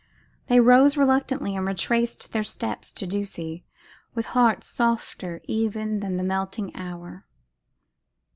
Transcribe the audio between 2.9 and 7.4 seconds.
to Ducie, with hearts softer even than the melting hour.